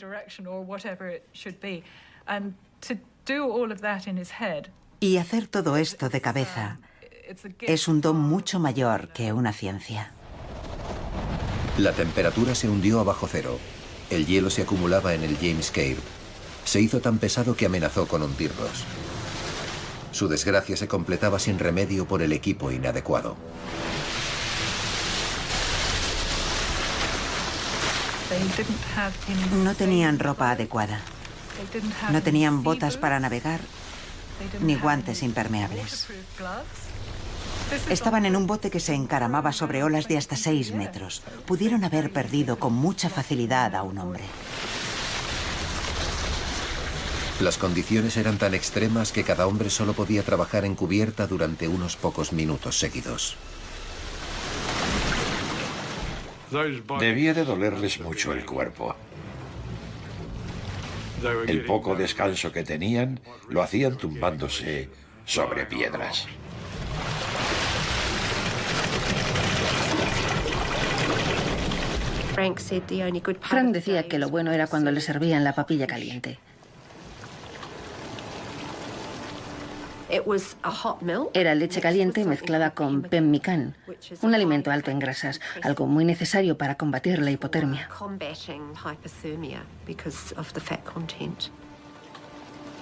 [5.00, 6.78] Y hacer todo esto de cabeza
[7.60, 10.12] es un don mucho mayor que una ciencia.
[11.78, 13.58] La temperatura se hundió a bajo cero.
[14.10, 16.02] El hielo se acumulaba en el James Caird.
[16.64, 18.84] Se hizo tan pesado que amenazó con hundirlos.
[20.12, 23.36] Su desgracia se completaba sin remedio por el equipo inadecuado.
[29.64, 31.00] No tenían ropa adecuada.
[32.10, 33.60] No tenían botas para navegar
[34.60, 36.08] ni guantes impermeables.
[37.88, 41.22] Estaban en un bote que se encaramaba sobre olas de hasta seis metros.
[41.46, 44.24] Pudieron haber perdido con mucha facilidad a un hombre.
[47.42, 51.96] Las condiciones eran tan extremas que cada hombre solo podía trabajar en cubierta durante unos
[51.96, 53.36] pocos minutos seguidos.
[57.00, 58.94] Debía de dolerles mucho el cuerpo.
[61.48, 63.18] El poco descanso que tenían
[63.48, 64.88] lo hacían tumbándose
[65.24, 66.28] sobre piedras.
[72.34, 72.60] Frank
[73.72, 76.38] decía que lo bueno era cuando le servían la papilla caliente.
[81.32, 83.74] Era leche caliente mezclada con pemmican,
[84.20, 87.88] un alimento alto en grasas, algo muy necesario para combatir la hipotermia.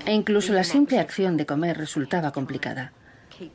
[0.07, 2.93] E incluso la simple acción de comer resultaba complicada,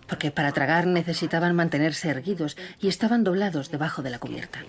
[0.07, 4.59] porque para tragar necesitaban mantenerse erguidos y estaban doblados debajo de la cubierta.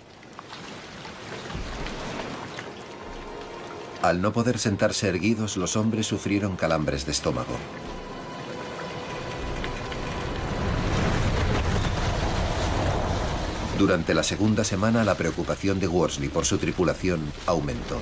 [4.03, 7.57] Al no poder sentarse erguidos, los hombres sufrieron calambres de estómago.
[13.79, 18.01] Durante la segunda semana la preocupación de Worsley por su tripulación aumentó.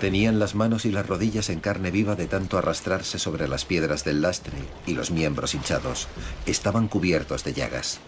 [0.00, 4.04] Tenían las manos y las rodillas en carne viva de tanto arrastrarse sobre las piedras
[4.04, 6.06] del lastre y los miembros hinchados.
[6.46, 7.98] Estaban cubiertos de llagas.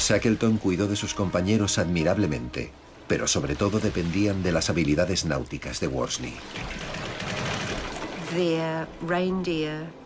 [0.00, 2.70] Shackleton cuidó de sus compañeros admirablemente,
[3.08, 6.34] pero sobre todo dependían de las habilidades náuticas de Worsley.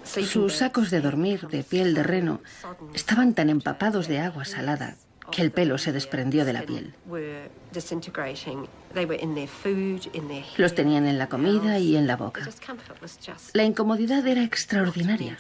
[0.05, 2.41] Sus sacos de dormir de piel de reno
[2.95, 4.97] estaban tan empapados de agua salada
[5.31, 6.95] que el pelo se desprendió de la piel.
[10.57, 12.49] Los tenían en la comida y en la boca.
[13.55, 15.39] La incomodidad era extraordinaria,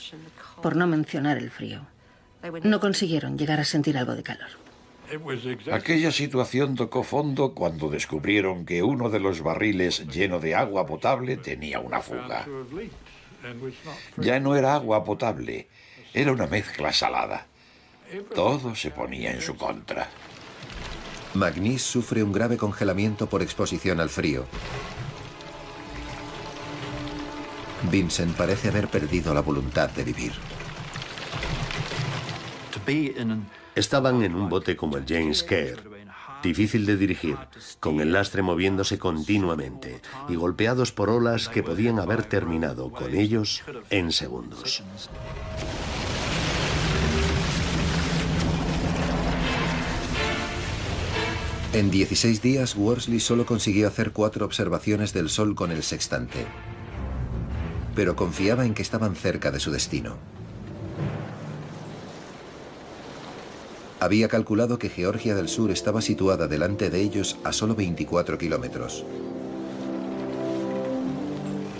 [0.62, 1.86] por no mencionar el frío.
[2.64, 4.48] No consiguieron llegar a sentir algo de calor.
[5.72, 11.36] Aquella situación tocó fondo cuando descubrieron que uno de los barriles lleno de agua potable
[11.36, 12.46] tenía una fuga.
[14.16, 15.68] Ya no era agua potable,
[16.14, 17.46] era una mezcla salada.
[18.34, 20.08] Todo se ponía en su contra.
[21.34, 24.46] Magnis sufre un grave congelamiento por exposición al frío.
[27.90, 30.32] Vincent parece haber perdido la voluntad de vivir.
[33.74, 35.80] Estaban en un bote como el James Kerr,
[36.42, 37.38] difícil de dirigir,
[37.80, 43.62] con el lastre moviéndose continuamente y golpeados por olas que podían haber terminado con ellos
[43.88, 44.82] en segundos.
[51.72, 56.44] En 16 días, Worsley solo consiguió hacer cuatro observaciones del Sol con el sextante,
[57.94, 60.18] pero confiaba en que estaban cerca de su destino.
[64.02, 69.04] Había calculado que Georgia del Sur estaba situada delante de ellos a solo 24 kilómetros.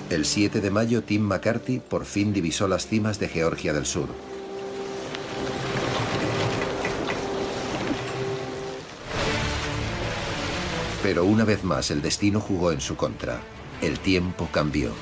[0.08, 4.06] El 7 de mayo, Tim McCarthy por fin divisó las cimas de Georgia del Sur.
[11.02, 13.40] Pero una vez más el destino jugó en su contra.
[13.80, 14.92] El tiempo cambió.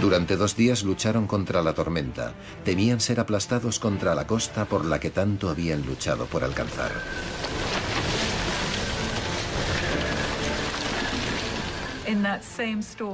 [0.00, 2.34] Durante dos días lucharon contra la tormenta.
[2.64, 6.92] Temían ser aplastados contra la costa por la que tanto habían luchado por alcanzar.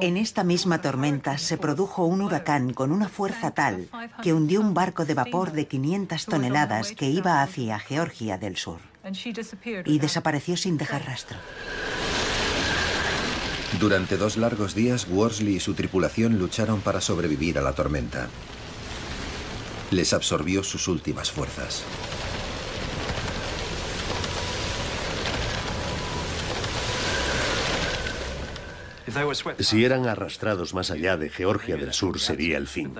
[0.01, 3.89] En esta misma tormenta se produjo un huracán con una fuerza tal
[4.22, 8.80] que hundió un barco de vapor de 500 toneladas que iba hacia Georgia del Sur
[9.87, 11.39] y desapareció sin dejar rastro.
[13.83, 18.28] Durante dos largos días, Worsley y su tripulación lucharon para sobrevivir a la tormenta.
[19.91, 21.83] Les absorbió sus últimas fuerzas.
[29.59, 32.95] Si eran arrastrados más allá de Georgia del Sur sería el fin.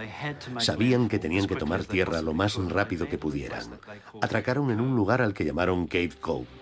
[0.59, 3.79] Sabían que tenían que tomar tierra lo más rápido que pudieran.
[4.21, 6.62] Atracaron en un lugar al que llamaron Cave Cove.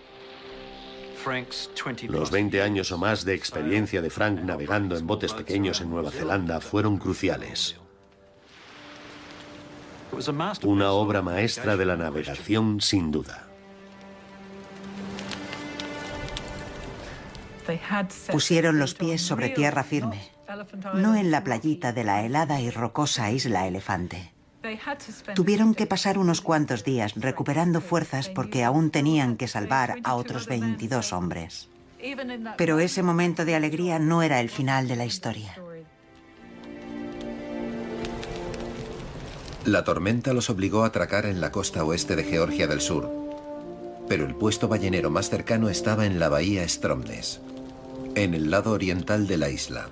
[2.08, 6.10] Los 20 años o más de experiencia de Frank navegando en botes pequeños en Nueva
[6.10, 7.76] Zelanda fueron cruciales.
[10.64, 13.46] Una obra maestra de la navegación sin duda.
[18.30, 20.28] Pusieron los pies sobre tierra firme,
[20.94, 24.32] no en la playita de la helada y rocosa isla Elefante.
[25.34, 30.46] Tuvieron que pasar unos cuantos días recuperando fuerzas porque aún tenían que salvar a otros
[30.46, 31.68] 22 hombres.
[32.56, 35.56] Pero ese momento de alegría no era el final de la historia.
[39.64, 43.11] La tormenta los obligó a atracar en la costa oeste de Georgia del Sur,
[44.08, 47.40] pero el puesto ballenero más cercano estaba en la bahía Stromness,
[48.14, 49.90] en el lado oriental de la isla.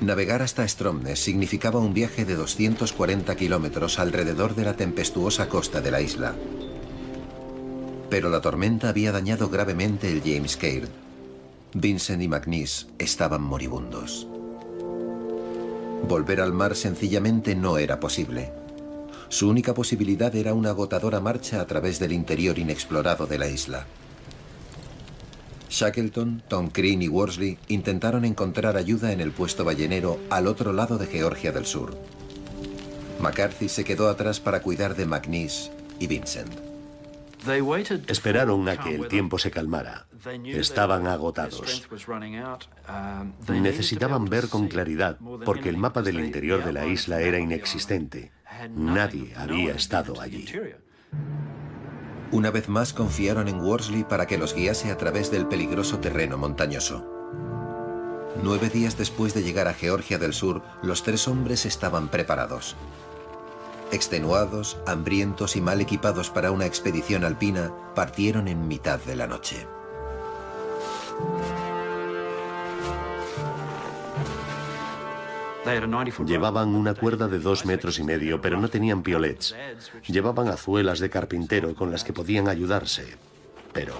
[0.00, 5.90] Navegar hasta Stromness significaba un viaje de 240 kilómetros alrededor de la tempestuosa costa de
[5.90, 6.34] la isla.
[8.08, 10.88] Pero la tormenta había dañado gravemente el James Caird.
[11.74, 14.26] Vincent y McNeese estaban moribundos.
[16.08, 18.52] Volver al mar sencillamente no era posible.
[19.28, 23.86] Su única posibilidad era una agotadora marcha a través del interior inexplorado de la isla.
[25.70, 30.98] Shackleton, Tom Crean y Worsley intentaron encontrar ayuda en el puesto ballenero al otro lado
[30.98, 31.96] de Georgia del Sur.
[33.20, 36.52] McCarthy se quedó atrás para cuidar de McNeese y Vincent.
[38.08, 40.06] Esperaron a que el tiempo se calmara.
[40.44, 41.88] Estaban agotados.
[43.48, 48.32] Necesitaban ver con claridad porque el mapa del interior de la isla era inexistente.
[48.74, 50.46] Nadie había estado allí.
[52.32, 56.38] Una vez más confiaron en Worsley para que los guiase a través del peligroso terreno
[56.38, 57.04] montañoso.
[58.40, 62.76] Nueve días después de llegar a Georgia del Sur, los tres hombres estaban preparados.
[63.90, 69.66] Extenuados, hambrientos y mal equipados para una expedición alpina, partieron en mitad de la noche.
[76.26, 79.54] Llevaban una cuerda de dos metros y medio, pero no tenían piolets.
[80.06, 83.16] Llevaban azuelas de carpintero con las que podían ayudarse,
[83.72, 83.94] pero...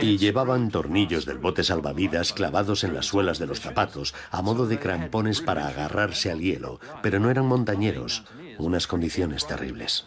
[0.00, 4.66] Y llevaban tornillos del bote salvavidas clavados en las suelas de los zapatos, a modo
[4.66, 8.24] de crampones para agarrarse al hielo, pero no eran montañeros,
[8.58, 10.06] unas condiciones terribles.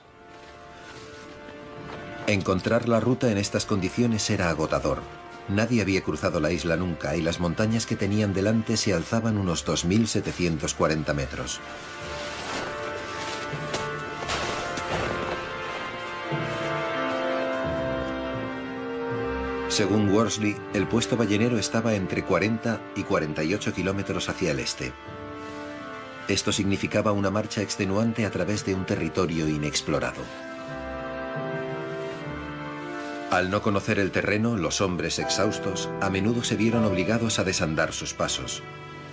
[2.26, 5.02] Encontrar la ruta en estas condiciones era agotador.
[5.48, 9.66] Nadie había cruzado la isla nunca y las montañas que tenían delante se alzaban unos
[9.66, 11.60] 2.740 metros.
[19.70, 24.94] Según Worsley, el puesto ballenero estaba entre 40 y 48 kilómetros hacia el este.
[26.28, 30.22] Esto significaba una marcha extenuante a través de un territorio inexplorado.
[33.36, 37.92] Al no conocer el terreno, los hombres exhaustos a menudo se vieron obligados a desandar
[37.92, 38.64] sus pasos.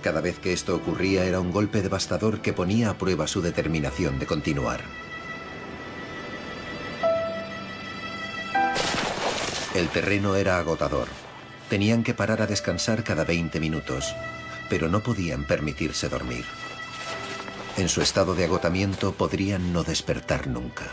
[0.01, 4.19] Cada vez que esto ocurría era un golpe devastador que ponía a prueba su determinación
[4.19, 4.79] de continuar.
[9.75, 11.09] El terreno era agotador.
[11.69, 14.15] Tenían que parar a descansar cada 20 minutos,
[14.69, 16.45] pero no podían permitirse dormir.
[17.75, 20.85] En su estado de agotamiento podrían no despertar nunca.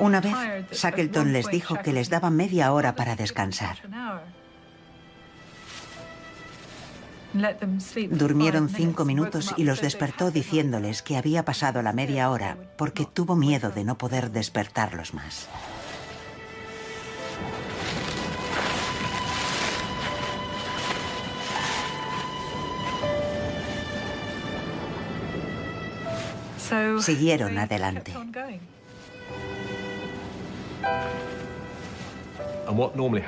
[0.00, 0.34] Una vez,
[0.72, 3.78] Shackleton les dijo que les daba media hora para descansar.
[8.10, 13.36] Durmieron cinco minutos y los despertó diciéndoles que había pasado la media hora porque tuvo
[13.36, 15.48] miedo de no poder despertarlos más.
[27.00, 28.12] Siguieron adelante.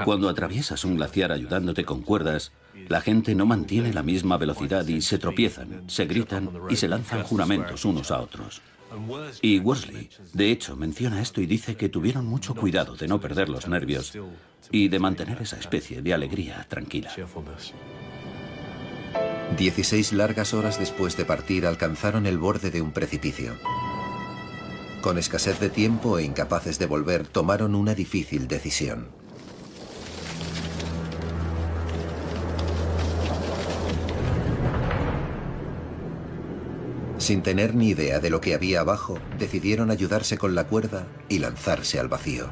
[0.05, 2.53] Cuando atraviesas un glaciar ayudándote con cuerdas,
[2.89, 7.23] la gente no mantiene la misma velocidad y se tropiezan, se gritan y se lanzan
[7.23, 8.63] juramentos unos a otros.
[9.43, 13.49] Y Worsley, de hecho, menciona esto y dice que tuvieron mucho cuidado de no perder
[13.49, 14.13] los nervios
[14.71, 17.13] y de mantener esa especie de alegría tranquila.
[19.59, 23.55] Dieciséis largas horas después de partir alcanzaron el borde de un precipicio.
[25.05, 29.09] Con escasez de tiempo e incapaces de volver, tomaron una difícil decisión.
[37.19, 41.39] Sin tener ni idea de lo que había abajo, decidieron ayudarse con la cuerda y
[41.39, 42.49] lanzarse al vacío.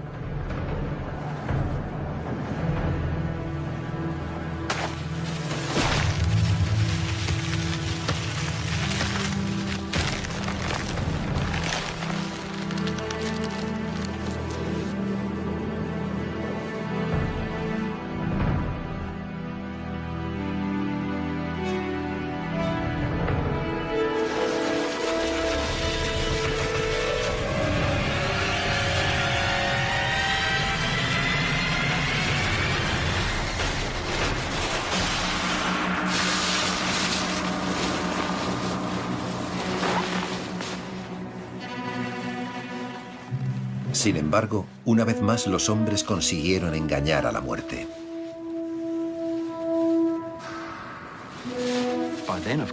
[44.32, 47.86] Embargo, una vez más los hombres consiguieron engañar a la muerte.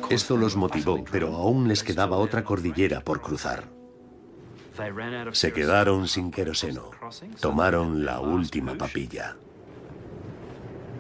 [0.10, 3.66] Esto los motivó, pero aún les quedaba otra cordillera por cruzar.
[5.34, 6.92] Se quedaron sin queroseno.
[7.42, 9.36] Tomaron la última papilla.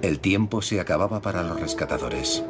[0.01, 2.43] El tiempo se acababa para los rescatadores.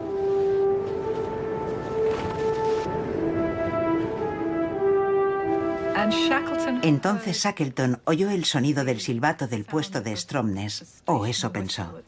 [6.81, 11.99] Entonces Shackleton oyó el sonido del silbato del puesto de Stromness, o eso pensó.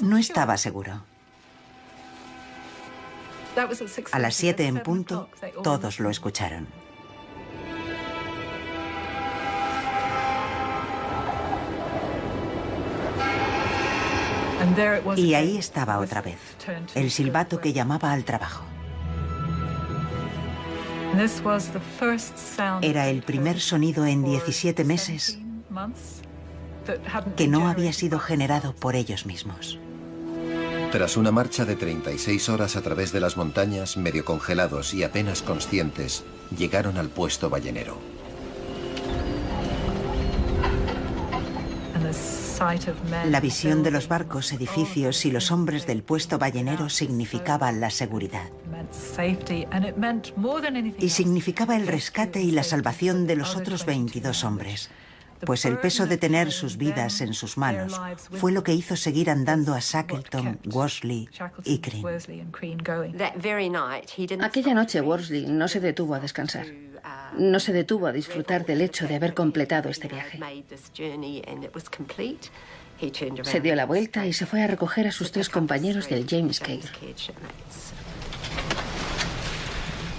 [0.00, 1.02] No estaba seguro.
[4.12, 5.28] A las siete en punto,
[5.62, 6.66] todos lo escucharon.
[15.16, 16.38] Y ahí estaba otra vez,
[16.94, 18.69] el silbato que llamaba al trabajo.
[22.82, 25.38] Era el primer sonido en 17 meses
[27.36, 29.78] que no había sido generado por ellos mismos.
[30.92, 35.42] Tras una marcha de 36 horas a través de las montañas, medio congelados y apenas
[35.42, 36.24] conscientes,
[36.56, 37.98] llegaron al puesto ballenero.
[43.26, 48.50] La visión de los barcos, edificios y los hombres del puesto ballenero significaba la seguridad.
[50.98, 54.90] Y significaba el rescate y la salvación de los otros 22 hombres,
[55.44, 59.30] pues el peso de tener sus vidas en sus manos fue lo que hizo seguir
[59.30, 61.28] andando a Shackleton, Worsley
[61.64, 62.04] y Crean.
[64.42, 66.66] Aquella noche Worsley no se detuvo a descansar.
[67.36, 70.38] No se detuvo a disfrutar del hecho de haber completado este viaje.
[73.42, 76.60] Se dio la vuelta y se fue a recoger a sus tres compañeros del James
[76.60, 76.82] Cale.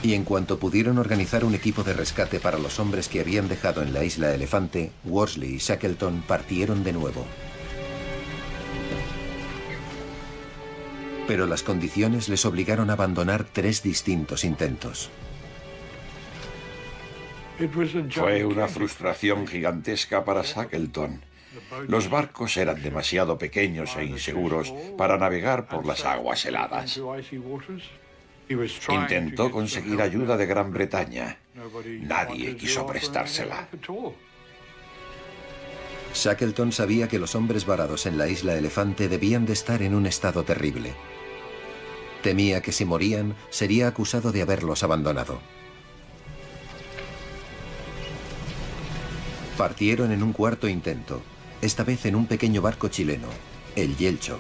[0.04, 3.84] Y en cuanto pudieron organizar un equipo de rescate para los hombres que habían dejado
[3.84, 7.26] en la isla Elefante, Worsley y Shackleton partieron de nuevo.
[11.28, 15.12] Pero las condiciones les obligaron a abandonar tres distintos intentos.
[18.10, 21.22] Fue una frustración gigantesca para Shackleton.
[21.88, 27.00] Los barcos eran demasiado pequeños e inseguros para navegar por las aguas heladas.
[28.90, 31.38] Intentó conseguir ayuda de Gran Bretaña.
[32.02, 33.68] Nadie quiso prestársela.
[36.14, 40.06] Shackleton sabía que los hombres varados en la isla Elefante debían de estar en un
[40.06, 40.94] estado terrible.
[42.22, 45.40] Temía que si morían sería acusado de haberlos abandonado.
[49.58, 51.22] Partieron en un cuarto intento,
[51.62, 53.28] esta vez en un pequeño barco chileno,
[53.76, 54.40] el Yelcho.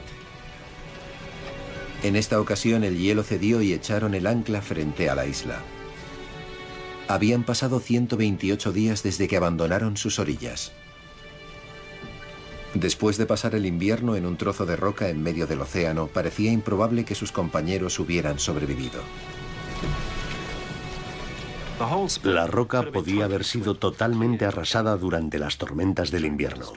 [2.03, 5.59] En esta ocasión el hielo cedió y echaron el ancla frente a la isla.
[7.07, 10.71] Habían pasado 128 días desde que abandonaron sus orillas.
[12.73, 16.51] Después de pasar el invierno en un trozo de roca en medio del océano, parecía
[16.51, 19.01] improbable que sus compañeros hubieran sobrevivido.
[22.23, 26.67] La roca podía haber sido totalmente arrasada durante las tormentas del invierno.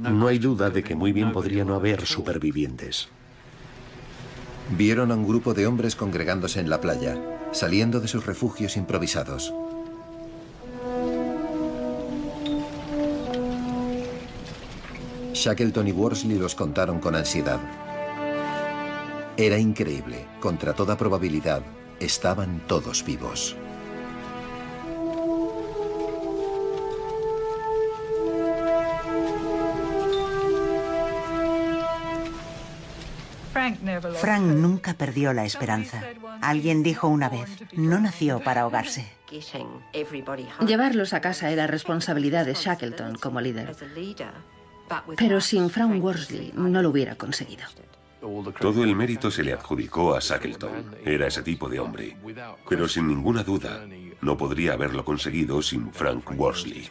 [0.00, 3.08] No hay duda de que muy bien podría no haber supervivientes.
[4.70, 7.16] Vieron a un grupo de hombres congregándose en la playa,
[7.52, 9.54] saliendo de sus refugios improvisados.
[15.32, 17.60] Shackleton y Worsley los contaron con ansiedad.
[19.36, 20.26] Era increíble.
[20.40, 21.62] Contra toda probabilidad,
[22.00, 23.54] estaban todos vivos.
[34.20, 36.02] Frank nunca perdió la esperanza.
[36.42, 39.10] Alguien dijo una vez, no nació para ahogarse.
[40.66, 43.74] Llevarlos a casa era responsabilidad de Shackleton como líder.
[45.16, 47.64] Pero sin Frank Worsley no lo hubiera conseguido.
[48.60, 50.96] Todo el mérito se le adjudicó a Shackleton.
[51.04, 52.16] Era ese tipo de hombre.
[52.68, 53.86] Pero sin ninguna duda,
[54.20, 56.90] no podría haberlo conseguido sin Frank Worsley.